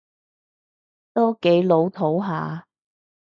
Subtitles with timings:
[1.13, 2.65] 都幾老套吓